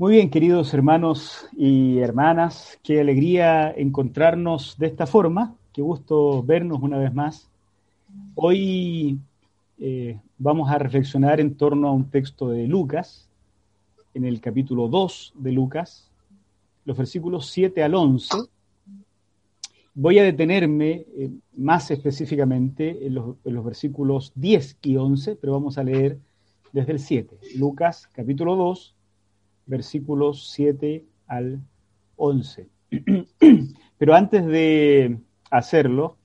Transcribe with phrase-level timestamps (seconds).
[0.00, 6.80] Muy bien, queridos hermanos y hermanas, qué alegría encontrarnos de esta forma, qué gusto vernos
[6.82, 7.50] una vez más.
[8.36, 9.18] Hoy
[9.80, 13.28] eh, vamos a reflexionar en torno a un texto de Lucas,
[14.14, 16.08] en el capítulo 2 de Lucas,
[16.84, 18.36] los versículos 7 al 11.
[19.94, 25.54] Voy a detenerme eh, más específicamente en los, en los versículos 10 y 11, pero
[25.54, 26.20] vamos a leer
[26.72, 27.36] desde el 7.
[27.56, 28.94] Lucas capítulo 2
[29.68, 31.60] versículos 7 al
[32.16, 32.68] 11.
[33.98, 35.18] Pero antes de
[35.50, 36.16] hacerlo,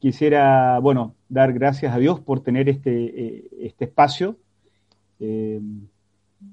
[0.00, 4.36] quisiera, bueno, dar gracias a Dios por tener este, eh, este espacio
[5.20, 5.60] eh,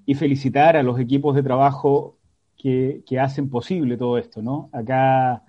[0.05, 2.17] y felicitar a los equipos de trabajo
[2.57, 4.69] que, que, hacen posible todo esto, ¿no?
[4.71, 5.43] Acá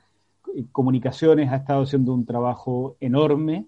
[0.72, 3.66] Comunicaciones ha estado haciendo un trabajo enorme,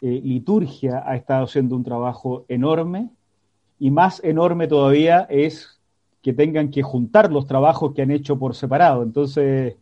[0.00, 3.10] eh, Liturgia ha estado haciendo un trabajo enorme,
[3.78, 5.80] y más enorme todavía es
[6.24, 9.02] que tengan que juntar los trabajos que han hecho por separado.
[9.02, 9.76] Entonces,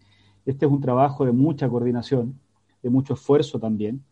[0.44, 2.34] este es un trabajo de mucha coordinación,
[2.82, 4.02] de mucho esfuerzo también.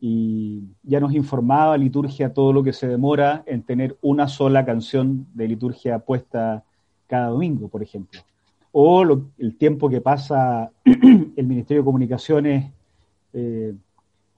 [0.00, 5.26] Y ya nos informaba liturgia todo lo que se demora en tener una sola canción
[5.34, 6.62] de liturgia puesta
[7.08, 8.20] cada domingo, por ejemplo.
[8.70, 9.02] O
[9.36, 12.70] el tiempo que pasa el Ministerio de Comunicaciones
[13.32, 13.74] eh,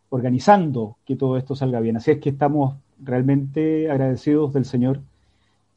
[0.08, 1.98] organizando que todo esto salga bien.
[1.98, 5.02] Así es que estamos realmente agradecidos del Señor.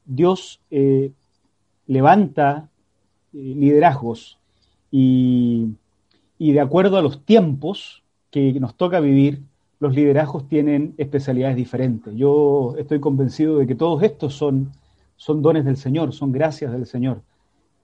[0.05, 1.11] Dios eh,
[1.89, 2.69] levanta
[3.33, 4.39] eh, liderazgos
[4.91, 5.75] y,
[6.37, 9.41] de acuerdo a los tiempos que nos toca vivir,
[9.79, 12.13] los liderazgos tienen especialidades diferentes.
[12.15, 14.71] Yo estoy convencido de que todos estos son,
[15.17, 17.21] son dones del Señor, son gracias del Señor,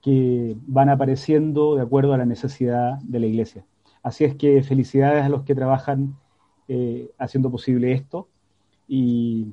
[0.02, 3.64] que van apareciendo de acuerdo a la necesidad de la iglesia.
[4.02, 6.16] Así es que felicidades a los que trabajan
[6.68, 8.28] eh, haciendo posible esto
[8.86, 9.48] y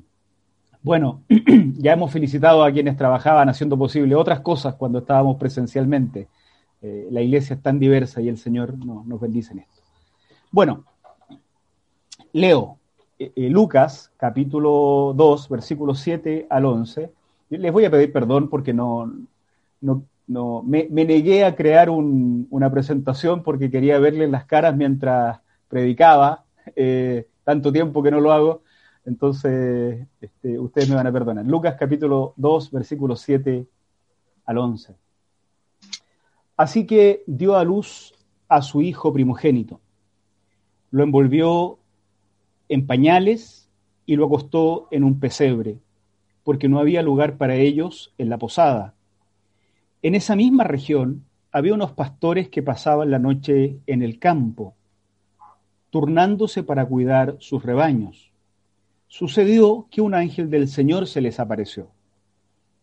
[0.84, 1.22] bueno,
[1.78, 6.28] ya hemos felicitado a quienes trabajaban haciendo posible otras cosas cuando estábamos presencialmente.
[6.82, 9.80] Eh, la iglesia es tan diversa y el Señor no, nos bendice en esto.
[10.50, 10.84] Bueno,
[12.34, 12.76] leo
[13.18, 17.10] eh, eh, Lucas capítulo 2, versículos 7 al 11.
[17.48, 19.10] Les voy a pedir perdón porque no,
[19.80, 25.40] no, no me, negué a crear un, una presentación porque quería verles las caras mientras
[25.68, 26.44] predicaba,
[27.42, 28.63] tanto tiempo que no lo hago
[29.06, 31.44] entonces, este, ustedes me van a perdonar.
[31.44, 33.66] Lucas capítulo 2, versículos 7
[34.46, 34.94] al 11.
[36.56, 38.14] Así que dio a luz
[38.48, 39.80] a su hijo primogénito.
[40.90, 41.78] Lo envolvió
[42.68, 43.68] en pañales
[44.06, 45.78] y lo acostó en un pesebre,
[46.42, 48.94] porque no había lugar para ellos en la posada.
[50.02, 54.74] En esa misma región había unos pastores que pasaban la noche en el campo,
[55.90, 58.33] turnándose para cuidar sus rebaños
[59.08, 61.90] sucedió que un ángel del Señor se les apareció.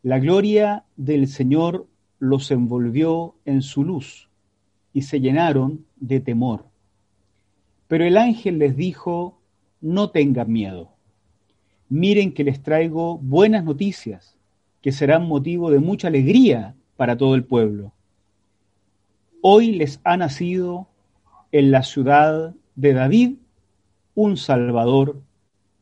[0.04, 1.88] La gloria del Señor
[2.20, 4.30] los envolvió en su luz
[4.94, 6.66] y se llenaron de temor.
[7.88, 9.40] Pero el ángel les dijo,
[9.82, 10.92] no tengan miedo.
[11.90, 14.38] Miren que les traigo buenas noticias,
[14.82, 17.94] que serán motivo de mucha alegría para todo el pueblo.
[19.42, 20.88] Hoy les ha nacido
[21.52, 23.36] en la ciudad de David
[24.16, 25.22] un Salvador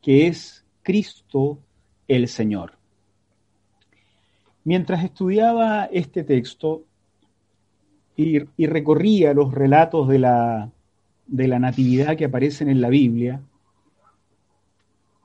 [0.01, 1.59] que es Cristo
[2.07, 2.73] el Señor.
[4.63, 6.83] Mientras estudiaba este texto
[8.15, 10.71] y, recorría los relatos de la,
[11.25, 13.41] de la natividad que aparecen en la Biblia,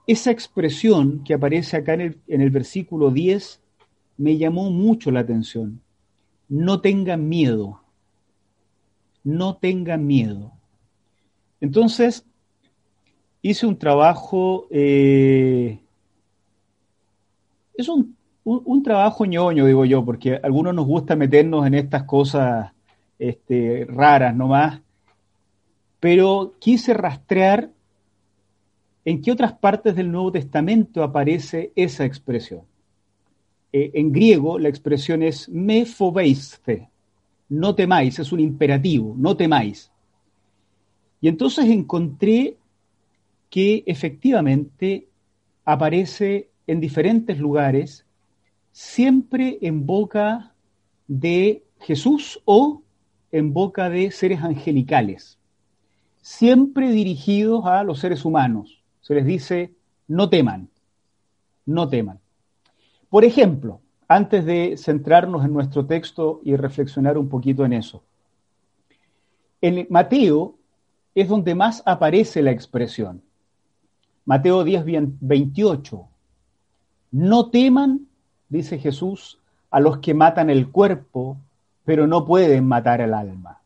[0.07, 3.61] esa expresión que aparece acá en el, en el versículo 10
[4.17, 5.81] me llamó mucho la atención.
[6.49, 7.81] No tengan miedo.
[9.25, 10.53] No tengan miedo.
[11.61, 12.27] Entonces,
[13.44, 15.79] hice un trabajo, eh,
[17.75, 21.75] es un, un, un, trabajo ñoño, digo yo, porque a algunos nos gusta meternos en
[21.75, 22.73] estas cosas
[23.19, 24.81] este, raras nomás,
[26.00, 27.69] pero quise rastrear
[29.05, 32.62] en qué otras partes del Nuevo Testamento aparece esa expresión.
[33.75, 36.88] Eh, en griego la expresión es me fobeiste,
[37.50, 39.91] no temáis, es un imperativo, no temáis.
[41.20, 42.56] Y entonces encontré
[43.55, 45.06] que efectivamente
[45.65, 48.05] aparece en diferentes lugares
[48.73, 50.53] siempre en boca
[51.06, 52.83] de Jesús o
[53.31, 55.39] en boca de seres angelicales,
[56.21, 58.83] siempre dirigidos a los seres humanos.
[59.03, 59.73] Se les dice,
[60.09, 60.69] no teman,
[61.65, 62.19] no teman.
[63.09, 68.03] Por ejemplo, antes de centrarnos en nuestro texto y reflexionar un poquito en eso,
[69.61, 70.59] en Mateo
[71.15, 73.23] es donde más aparece la expresión.
[74.25, 74.85] Mateo 10,
[75.21, 76.09] 28.
[77.12, 78.06] No teman,
[78.49, 79.38] dice Jesús,
[79.71, 81.37] a los que matan el cuerpo,
[81.85, 83.61] pero no pueden matar el alma.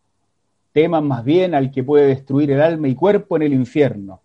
[0.73, 4.21] Teman más bien al que puede destruir el alma y cuerpo en el infierno.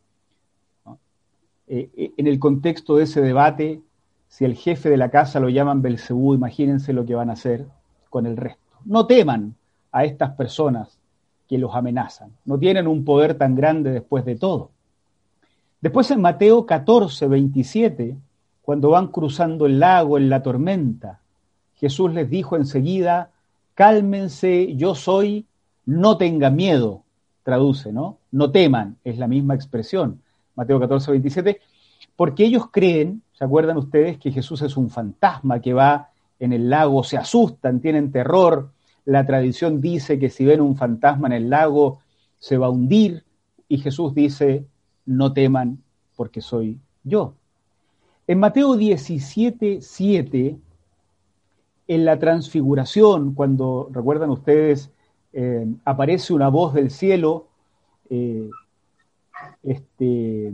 [1.67, 3.81] Eh, eh, en el contexto de ese debate,
[4.27, 7.65] si el jefe de la casa lo llaman Belcebú, imagínense lo que van a hacer
[8.09, 8.77] con el resto.
[8.85, 9.55] No teman
[9.91, 10.97] a estas personas
[11.47, 12.31] que los amenazan.
[12.45, 14.71] No tienen un poder tan grande después de todo.
[15.83, 18.15] Después en Mateo 14, 27,
[18.61, 21.19] cuando van cruzando el lago en la tormenta,
[21.75, 23.31] Jesús les dijo enseguida,
[23.73, 25.45] cálmense, yo soy,
[25.85, 27.03] no tengan miedo,
[27.43, 28.19] traduce, ¿no?
[28.31, 30.21] No teman, es la misma expresión,
[30.55, 31.59] Mateo 14, 27,
[32.15, 36.69] porque ellos creen, ¿se acuerdan ustedes que Jesús es un fantasma que va en el
[36.69, 38.71] lago, se asustan, tienen terror,
[39.03, 41.99] la tradición dice que si ven un fantasma en el lago
[42.39, 43.25] se va a hundir
[43.67, 44.65] y Jesús dice,
[45.05, 45.83] no teman
[46.15, 47.33] porque soy yo.
[48.27, 50.57] En Mateo 17, 7,
[51.87, 54.91] en la transfiguración, cuando, recuerdan ustedes,
[55.33, 57.47] eh, aparece una voz del cielo,
[58.09, 58.49] eh,
[59.63, 60.53] este,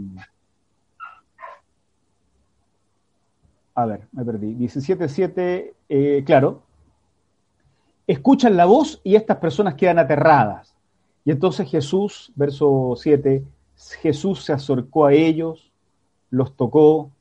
[3.75, 6.63] a ver, me perdí, 17.7, eh, claro,
[8.07, 10.75] escuchan la voz y estas personas quedan aterradas.
[11.23, 13.43] Y entonces Jesús, verso 7,
[14.01, 15.71] Jesús se acercó a ellos,
[16.29, 17.11] los tocó,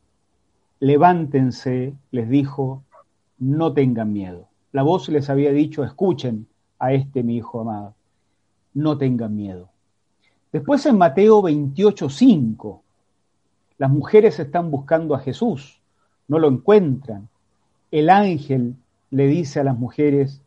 [0.81, 2.83] levántense, les dijo,
[3.39, 4.49] no tengan miedo.
[4.73, 6.47] La voz les había dicho, escuchen
[6.79, 7.95] a este mi hijo amado,
[8.75, 9.71] no tengan miedo.
[10.53, 12.83] Después en Mateo 28, 5,
[13.79, 15.81] las mujeres están buscando a Jesús,
[16.27, 17.29] no lo encuentran.
[17.91, 18.75] El ángel
[19.11, 20.43] le dice a las mujeres,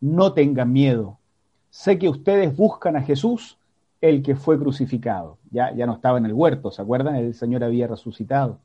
[0.00, 1.18] no tengan miedo.
[1.70, 3.56] Sé que ustedes buscan a Jesús,
[4.02, 5.38] el que fue crucificado.
[5.50, 7.16] Ya, ya no estaba en el huerto, ¿se acuerdan?
[7.16, 8.58] El Señor había resucitado.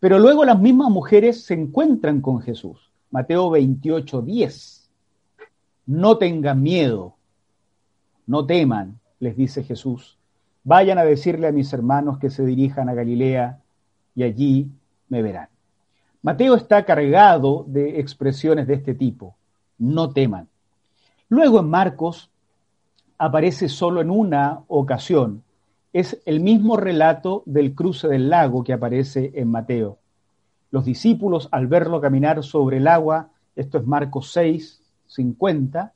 [0.00, 2.90] Pero luego las mismas mujeres se encuentran con Jesús.
[3.12, 4.90] Mateo 28, 10.
[5.86, 7.14] No tengan miedo,
[8.26, 10.18] no teman, les dice Jesús.
[10.64, 13.60] Vayan a decirle a mis hermanos que se dirijan a Galilea
[14.16, 14.68] y allí
[15.08, 15.48] me verán.
[16.22, 19.36] Mateo está cargado de expresiones de este tipo
[19.78, 20.48] no teman.
[21.28, 22.30] Luego en Marcos
[23.18, 25.42] aparece solo en una ocasión.
[25.92, 29.98] Es el mismo relato del cruce del lago que aparece en Mateo.
[30.70, 35.92] Los discípulos, al verlo caminar sobre el agua, esto es Marcos 6, 50,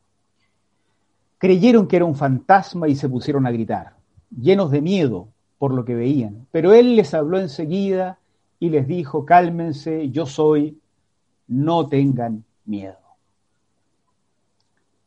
[1.38, 3.94] creyeron que era un fantasma y se pusieron a gritar,
[4.30, 5.28] llenos de miedo
[5.58, 6.46] por lo que veían.
[6.50, 8.18] Pero él les habló enseguida
[8.58, 10.78] y les dijo, cálmense, yo soy,
[11.48, 12.96] no tengan miedo.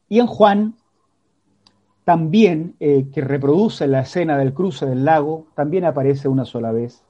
[0.09, 0.75] Y en Juan,
[2.03, 7.01] también, eh, que reproduce la escena del cruce del lago, también aparece una sola vez.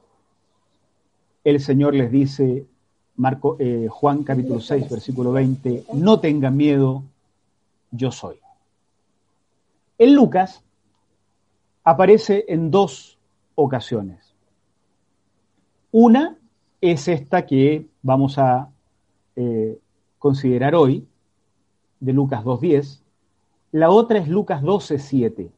[1.44, 2.66] El Señor les dice,
[3.16, 7.04] Marco, eh, Juan capítulo 6, versículo 20, no tengan miedo,
[7.92, 8.38] yo soy.
[9.98, 10.64] En Lucas
[11.84, 13.18] aparece en dos
[13.56, 14.34] ocasiones.
[15.92, 16.38] Una
[16.82, 18.70] es esta que vamos a
[19.36, 19.80] eh,
[20.20, 21.08] considerar hoy,
[22.00, 23.03] de Lucas 2.10,
[23.74, 25.50] la otra es Lucas 12.7.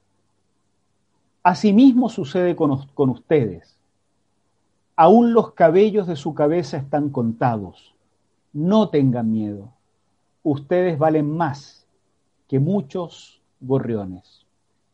[1.43, 3.77] Asimismo sucede con, con ustedes.
[4.95, 7.93] Aún los cabellos de su cabeza están contados.
[8.53, 9.74] No tengan miedo.
[10.43, 11.86] Ustedes valen más
[12.48, 14.45] que muchos gorriones.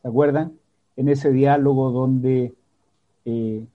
[0.01, 0.54] ¿Se acuerdan?
[0.98, 2.56] En ese diálogo donde
[3.25, 3.68] eh,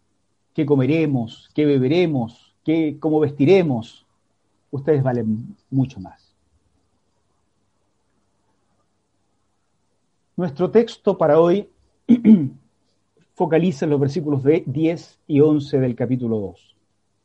[0.54, 4.06] qué comeremos, qué beberemos, qué, cómo vestiremos,
[4.72, 6.25] ustedes valen mucho más.
[10.36, 11.66] Nuestro texto para hoy
[13.34, 16.76] focaliza en los versículos 10 y 11 del capítulo 2.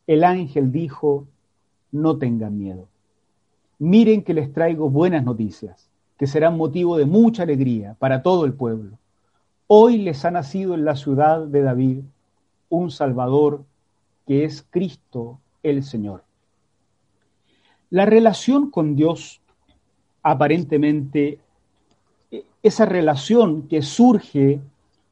[0.06, 1.26] El ángel dijo,
[1.90, 2.88] no tengan miedo.
[3.78, 8.54] Miren que les traigo buenas noticias, que serán motivo de mucha alegría para todo el
[8.54, 8.98] pueblo.
[9.66, 11.98] Hoy les ha nacido en la ciudad de David
[12.70, 13.62] un Salvador
[14.26, 16.24] que es Cristo el Señor.
[17.90, 19.42] La relación con Dios
[20.22, 21.40] aparentemente
[22.62, 24.60] esa relación que surge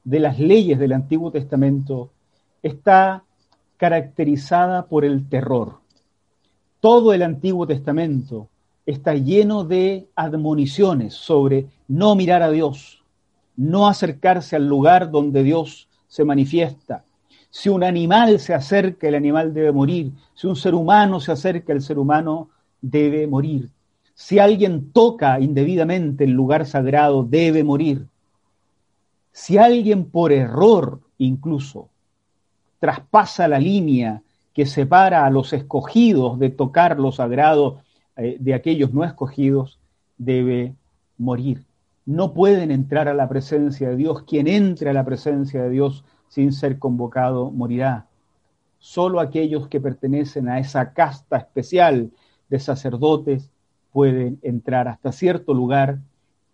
[0.04, 2.10] de las leyes del Antiguo Testamento
[2.62, 3.24] está
[3.76, 5.80] caracterizada por el terror.
[6.80, 8.48] todo el Antiguo Testamento
[8.86, 13.02] está lleno de admoniciones sobre no mirar a Dios,
[13.56, 17.04] no acercarse al lugar donde Dios se manifiesta.
[17.50, 20.12] Si un animal se acerca, el animal debe morir.
[20.34, 22.48] Si un ser humano se acerca, el ser humano
[22.80, 23.68] debe morir.
[24.20, 28.06] Si alguien toca indebidamente el lugar sagrado, debe morir.
[29.32, 31.88] Si alguien por error incluso
[32.80, 34.22] traspasa la línea
[34.52, 37.80] que separa a los escogidos de tocar lo sagrado
[38.14, 39.78] eh, de aquellos no escogidos,
[40.18, 40.74] debe
[41.16, 41.64] morir.
[42.04, 44.24] No pueden entrar a la presencia de Dios.
[44.24, 48.06] Quien entre a la presencia de Dios sin ser convocado morirá.
[48.80, 52.10] Solo aquellos que pertenecen a esa casta especial
[52.50, 53.50] de sacerdotes
[53.92, 55.98] pueden entrar hasta cierto lugar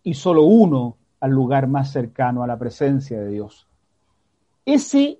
[0.03, 3.67] y solo uno al lugar más cercano a la presencia de Dios.
[4.65, 5.19] Ese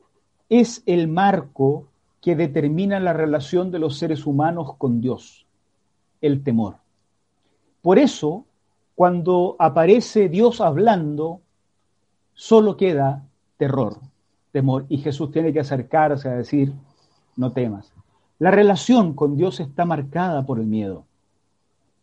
[0.49, 1.89] es el marco
[2.21, 5.47] que determina la relación de los seres humanos con Dios,
[6.21, 6.77] el temor.
[7.83, 8.45] Por eso,
[8.95, 11.41] cuando aparece Dios hablando,
[12.35, 13.25] solo queda
[13.57, 13.99] terror,
[14.53, 16.73] temor, y Jesús tiene que acercarse a decir,
[17.37, 17.93] no temas.
[18.39, 21.05] La relación con Dios está marcada por el miedo.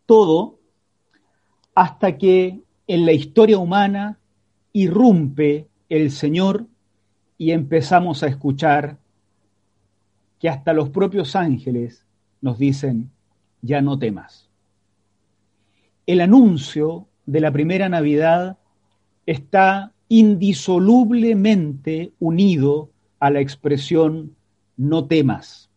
[0.06, 0.58] Todo
[1.74, 4.18] hasta que en la historia humana
[4.72, 6.66] irrumpe el Señor
[7.38, 8.98] y empezamos a escuchar
[10.38, 12.04] que hasta los propios ángeles
[12.40, 13.10] nos dicen,
[13.62, 14.48] ya no temas.
[16.06, 18.58] El anuncio de la primera Navidad
[19.26, 24.36] está indisolublemente unido a la expresión
[24.76, 25.70] no temas.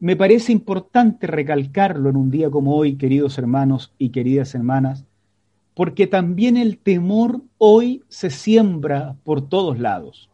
[0.00, 5.04] Me parece importante recalcarlo en un día como hoy, queridos hermanos y queridas hermanas,
[5.74, 10.30] porque también el temor hoy se siembra por todos lados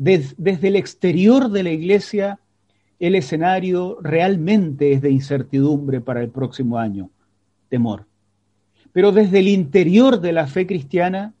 [0.00, 2.40] desde el exterior de la iglesia,
[2.98, 7.10] el escenario realmente es de incertidumbre para el próximo año,
[7.68, 8.06] temor.
[8.92, 11.34] Pero desde el interior de la fe cristiana,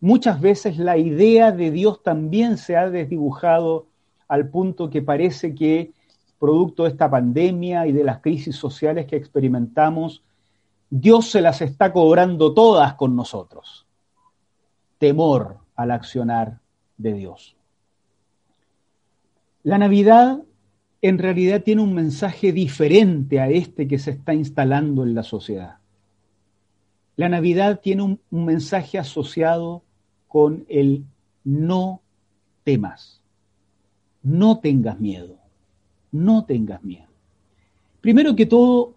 [0.00, 3.86] muchas veces la idea de Dios también se ha desdibujado
[4.26, 5.92] al punto que parece que,
[6.38, 10.22] producto de esta pandemia y de las crisis sociales que experimentamos,
[10.90, 13.86] Dios se las está cobrando todas con nosotros.
[14.98, 16.60] Temor al accionar
[16.96, 17.56] de Dios.
[19.62, 20.40] La Navidad
[21.02, 25.78] en realidad tiene un mensaje diferente a este que se está instalando en la sociedad.
[27.16, 29.82] La Navidad tiene un, mensaje asociado
[30.28, 31.04] con el
[31.44, 32.02] no
[32.64, 33.22] temas,
[34.22, 35.38] no tengas miedo,
[36.12, 37.08] no tengas miedo.
[38.00, 38.94] Primero que todo,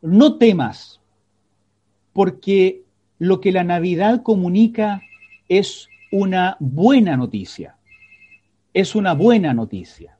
[0.00, 1.00] no temas,
[2.12, 2.82] porque
[3.18, 5.02] lo que la Navidad comunica
[5.48, 7.76] es una buena noticia
[8.74, 10.16] es una buena noticia.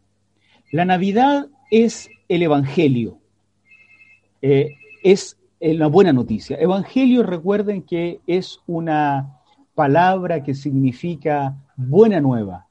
[0.70, 3.18] La Navidad es el Evangelio,
[4.40, 6.56] eh, es una buena noticia.
[6.58, 9.40] Evangelio, recuerden que es una
[9.74, 12.66] palabra que significa buena nueva,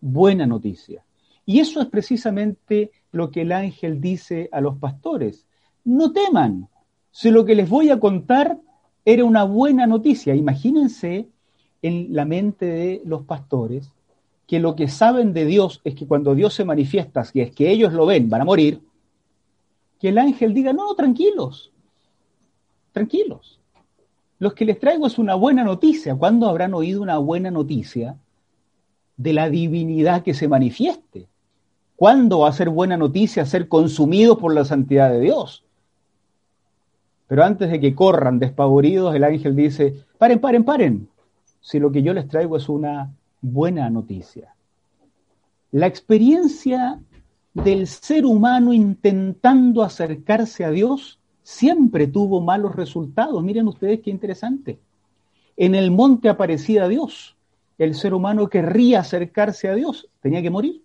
[0.00, 1.02] buena noticia.
[1.50, 5.48] Y eso es precisamente lo que el ángel dice a los pastores.
[5.82, 6.68] No teman,
[7.10, 8.56] si lo que les voy a contar
[9.04, 10.36] era una buena noticia.
[10.36, 11.26] Imagínense
[11.82, 13.90] en la mente de los pastores
[14.46, 17.68] que lo que saben de Dios es que cuando Dios se manifiesta, si es que
[17.68, 18.80] ellos lo ven, van a morir,
[19.98, 21.72] que el ángel diga, no, no, tranquilos,
[22.92, 23.58] tranquilos.
[24.38, 26.14] Los que les traigo es una buena noticia.
[26.14, 28.16] ¿Cuándo habrán oído una buena noticia
[29.16, 31.26] de la divinidad que se manifieste?
[32.00, 35.66] ¿Cuándo va a ser buena noticia ser consumidos por la santidad de Dios?
[37.26, 41.08] Pero antes de que corran despavoridos, el ángel dice, paren, paren, paren.
[41.60, 44.54] Si lo que yo les traigo es una buena noticia.
[45.72, 47.02] La experiencia
[47.52, 53.42] del ser humano intentando acercarse a Dios siempre tuvo malos resultados.
[53.42, 54.78] Miren ustedes qué interesante.
[55.54, 57.36] En el monte aparecía Dios.
[57.76, 60.82] El ser humano querría acercarse a Dios, tenía que morir.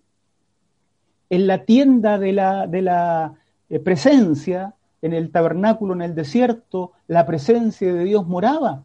[1.30, 3.34] En la tienda de la, de la
[3.68, 8.84] eh, presencia, en el tabernáculo, en el desierto, la presencia de Dios moraba.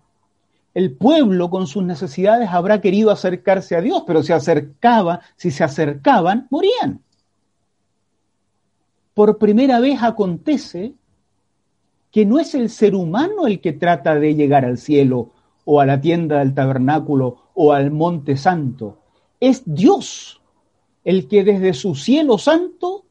[0.73, 5.63] El pueblo con sus necesidades habrá querido acercarse a Dios, pero se acercaba, si se
[5.63, 7.01] acercaban, morían.
[9.13, 10.93] Por primera vez acontece
[12.11, 15.31] que no es el ser humano el que trata de llegar al cielo
[15.65, 18.97] o a la tienda del tabernáculo o al monte santo,
[19.39, 20.40] es Dios
[21.03, 23.05] el que desde su cielo santo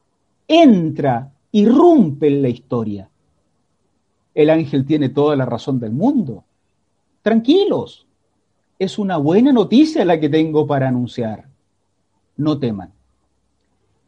[0.47, 3.09] entra, irrumpe en la historia.
[4.33, 6.45] El ángel tiene toda la razón del mundo
[7.21, 8.07] Tranquilos,
[8.79, 11.47] es una buena noticia la que tengo para anunciar.
[12.35, 12.91] No teman.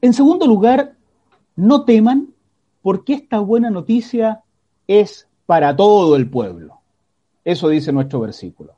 [0.02, 0.96] En segundo lugar,
[1.56, 2.34] no teman
[2.82, 4.42] porque esta buena noticia
[4.88, 6.80] es para todo el pueblo.
[7.46, 8.74] Eso dice nuestro versículo.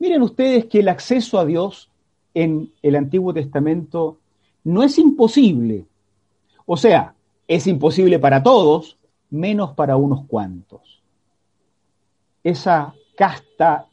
[0.00, 1.90] Miren ustedes que el acceso a Dios
[2.34, 4.18] en el Antiguo Testamento
[4.64, 5.86] no es imposible.
[6.66, 7.14] O sea,
[7.46, 8.98] es imposible para todos,
[9.30, 11.02] menos para unos cuantos.
[12.42, 13.86] Esa casta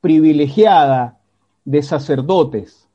[0.00, 1.18] privilegiada
[1.64, 2.88] de sacerdotes,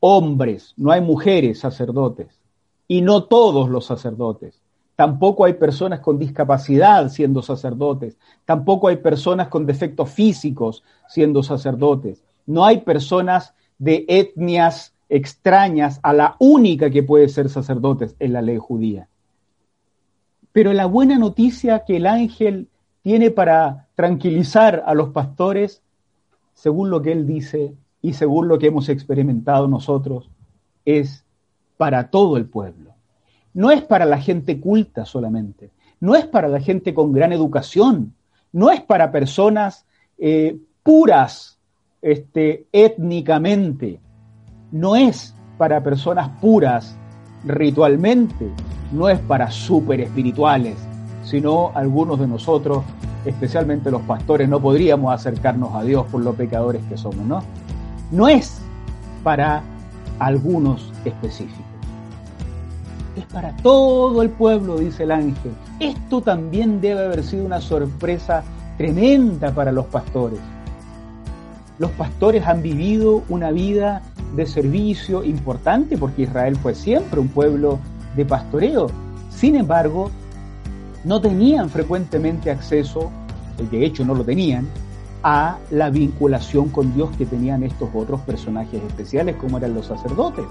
[0.00, 2.40] hombres, no hay mujeres sacerdotes,
[2.88, 4.60] y no todos los sacerdotes.
[4.96, 8.18] Tampoco hay personas con discapacidad siendo sacerdotes.
[8.44, 12.22] Tampoco hay personas con defectos físicos siendo sacerdotes.
[12.46, 18.42] No hay personas de etnias extrañas a la única que puede ser sacerdotes en la
[18.42, 19.08] ley judía.
[20.52, 22.68] Pero la buena noticia que el ángel
[23.02, 25.82] tiene para tranquilizar a los pastores,
[26.54, 30.30] según lo que él dice y según lo que hemos experimentado nosotros,
[30.84, 31.24] es
[31.76, 32.94] para todo el pueblo.
[33.54, 38.14] No es para la gente culta solamente, no es para la gente con gran educación,
[38.52, 39.84] no es para personas
[40.18, 41.58] eh, puras
[42.02, 44.00] este, étnicamente,
[44.72, 46.96] no es para personas puras
[47.44, 48.50] ritualmente,
[48.92, 50.76] no es para súper espirituales,
[51.24, 52.82] sino algunos de nosotros,
[53.24, 57.42] especialmente los pastores, no podríamos acercarnos a Dios por los pecadores que somos, ¿no?
[58.10, 58.60] No es
[59.22, 59.62] para
[60.18, 61.64] algunos específicos.
[63.16, 65.52] Es para todo el pueblo, dice el ángel.
[65.78, 68.42] Esto también debe haber sido una sorpresa
[68.78, 70.40] tremenda para los pastores.
[71.82, 74.02] Los pastores han vivido una vida
[74.36, 77.80] de servicio importante porque Israel fue siempre un pueblo
[78.14, 78.86] de pastoreo.
[79.30, 80.08] Sin embargo,
[81.02, 83.10] no tenían frecuentemente acceso,
[83.68, 84.68] de hecho no lo tenían,
[85.24, 90.44] a la vinculación con Dios que tenían estos otros personajes especiales como eran los sacerdotes.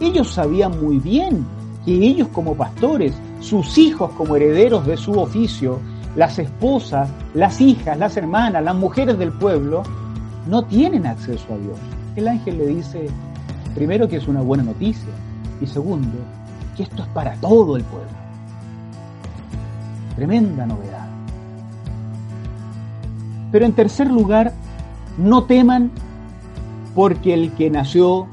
[0.00, 1.44] Ellos sabían muy bien
[1.84, 5.80] que ellos como pastores, sus hijos como herederos de su oficio,
[6.16, 9.82] las esposas, las hijas, las hermanas, las mujeres del pueblo,
[10.46, 11.78] no tienen acceso a Dios.
[12.16, 13.06] El ángel le dice,
[13.74, 15.12] primero, que es una buena noticia,
[15.60, 16.18] y segundo,
[16.76, 18.10] que esto es para todo el pueblo.
[20.16, 21.06] Tremenda novedad.
[23.50, 24.52] Pero en tercer lugar,
[25.18, 25.90] no teman
[26.94, 28.26] porque el que nació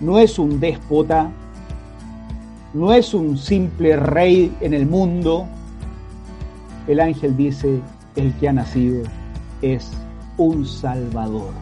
[0.00, 1.30] no es un déspota,
[2.74, 5.46] no es un simple rey en el mundo.
[6.86, 7.80] El ángel dice,
[8.16, 9.02] el que ha nacido
[9.62, 9.90] es
[10.38, 11.52] un salvador.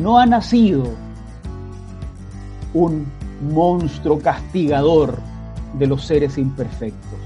[0.00, 0.84] No ha nacido
[2.74, 3.06] un
[3.52, 5.18] monstruo castigador
[5.74, 7.18] de los seres imperfectos.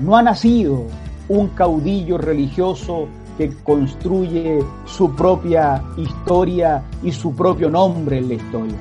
[0.00, 0.84] No ha nacido
[1.28, 3.06] un caudillo religioso
[3.38, 8.76] que construye su propia historia y su propio nombre en la historia.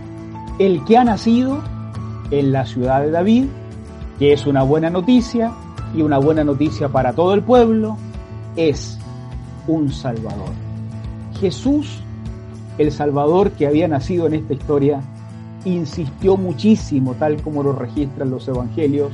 [0.59, 1.59] El que ha nacido
[2.29, 3.45] en la ciudad de David,
[4.19, 5.51] que es una buena noticia
[5.95, 7.97] y una buena noticia para todo el pueblo,
[8.55, 8.99] es
[9.67, 10.51] un Salvador.
[11.39, 11.99] Jesús,
[12.77, 15.01] el Salvador que había nacido en esta historia,
[15.65, 19.11] insistió muchísimo, tal como lo registran los evangelios,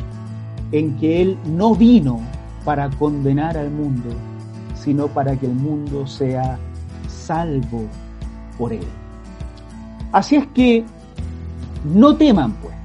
[0.71, 2.19] en que Él no vino
[2.65, 4.09] para condenar al mundo,
[4.75, 6.57] sino para que el mundo sea
[7.07, 7.83] salvo
[8.57, 8.85] por Él.
[10.11, 10.83] Así es que
[11.83, 12.75] no teman, pues.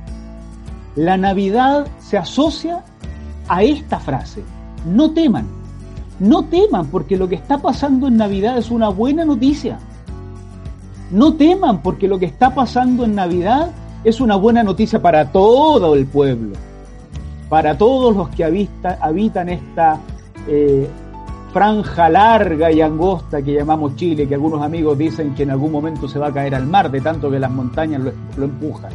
[0.97, 2.85] La Navidad se asocia
[3.49, 4.43] a esta frase,
[4.87, 5.64] no teman.
[6.21, 9.79] No teman porque lo que está pasando en Navidad es una buena noticia.
[11.11, 13.73] No teman porque lo que está pasando en Navidad
[14.05, 16.55] es una buena noticia para todo el pueblo,
[17.49, 19.99] para todos los que habitan esta
[20.47, 20.89] eh,
[21.53, 26.07] franja larga y angosta que llamamos Chile, que algunos amigos dicen que en algún momento
[26.07, 28.03] se va a caer al mar de tanto que las montañas
[28.37, 28.93] lo empujan.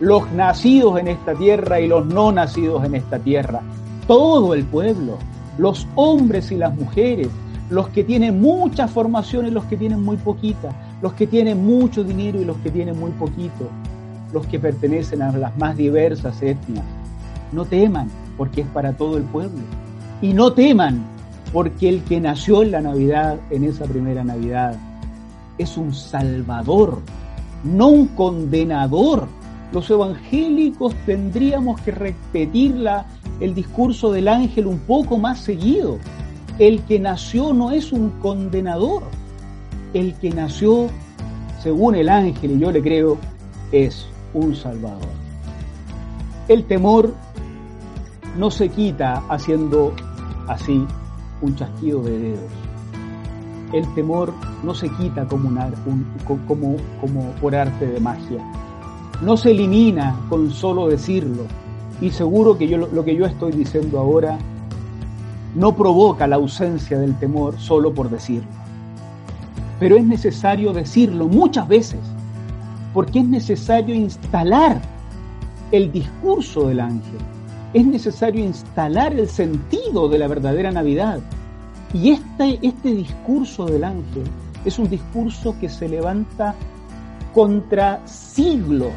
[0.00, 3.60] Los nacidos en esta tierra y los no nacidos en esta tierra,
[4.06, 5.18] todo el pueblo,
[5.58, 7.28] los hombres y las mujeres,
[7.70, 12.04] los que tienen mucha formación y los que tienen muy poquita, los que tienen mucho
[12.04, 13.68] dinero y los que tienen muy poquito,
[14.32, 16.84] los que pertenecen a las más diversas etnias.
[17.52, 19.60] No teman, porque es para todo el pueblo.
[20.20, 21.04] Y no teman,
[21.52, 24.76] porque el que nació en la Navidad, en esa primera Navidad,
[25.56, 27.00] es un salvador,
[27.62, 29.28] no un condenador.
[29.74, 33.06] Los evangélicos tendríamos que repetir la,
[33.40, 35.98] el discurso del ángel un poco más seguido.
[36.60, 39.02] El que nació no es un condenador.
[39.92, 40.86] El que nació,
[41.60, 43.18] según el ángel, y yo le creo,
[43.72, 45.08] es un salvador.
[46.46, 47.12] El temor
[48.38, 49.92] no se quita haciendo
[50.46, 50.86] así
[51.42, 52.52] un chasquido de dedos.
[53.72, 54.32] El temor
[54.62, 55.50] no se quita como
[57.40, 58.63] por arte de magia.
[59.24, 61.46] No se elimina con solo decirlo.
[62.00, 64.38] Y seguro que yo, lo que yo estoy diciendo ahora
[65.54, 68.48] no provoca la ausencia del temor solo por decirlo.
[69.80, 72.00] Pero es necesario decirlo muchas veces,
[72.92, 74.80] porque es necesario instalar
[75.72, 77.18] el discurso del ángel,
[77.72, 81.20] es necesario instalar el sentido de la verdadera Navidad.
[81.92, 84.24] Y este, este discurso del ángel
[84.64, 86.54] es un discurso que se levanta
[87.32, 88.92] contra siglos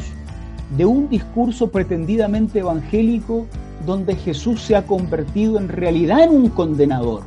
[0.75, 3.47] de un discurso pretendidamente evangélico
[3.85, 7.23] donde Jesús se ha convertido en realidad en un condenador.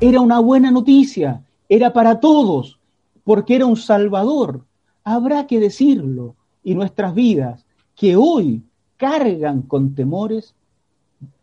[0.00, 2.78] Era una buena noticia, era para todos,
[3.24, 4.64] porque era un salvador.
[5.02, 6.36] Habrá que decirlo.
[6.62, 8.62] Y nuestras vidas, que hoy
[8.96, 10.54] cargan con temores,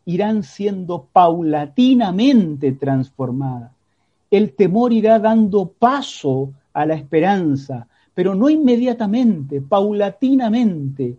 [0.06, 3.72] irán siendo paulatinamente transformadas.
[4.30, 11.18] El temor irá dando paso a la esperanza, pero no inmediatamente, paulatinamente,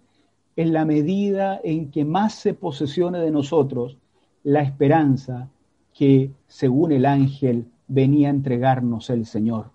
[0.56, 3.96] en la medida en que más se posesione de nosotros
[4.44, 5.48] la esperanza
[5.92, 9.70] que, según el ángel, venía a entregarnos el Señor.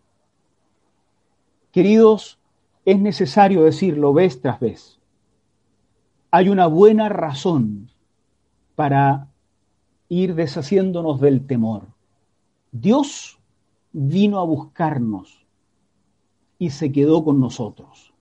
[1.71, 2.39] Queridos,
[2.85, 4.99] es necesario decirlo vez tras vez.
[6.31, 7.89] Hay una buena razón
[8.75, 9.27] para
[10.07, 11.87] ir deshaciéndonos del temor.
[12.71, 13.39] Dios
[13.91, 15.38] vino a buscarnos
[16.59, 18.13] y se quedó con nosotros.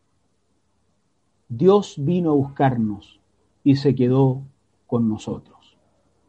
[1.48, 3.20] Dios vino a buscarnos
[3.64, 4.42] y se quedó
[4.87, 5.77] con nosotros.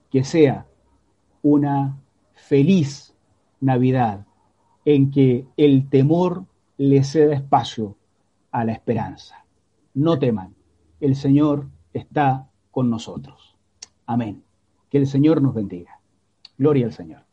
[0.10, 0.66] Que sea
[1.44, 1.98] una
[2.34, 3.16] feliz
[3.62, 4.26] Navidad
[4.86, 6.46] en que el temor
[6.78, 7.96] le ceda espacio
[8.52, 9.46] a la esperanza.
[9.94, 10.56] No teman,
[11.00, 13.56] el Señor está con nosotros.
[14.06, 14.44] Amén.
[14.90, 16.00] Que el Señor nos bendiga.
[16.58, 17.29] Gloria al Señor.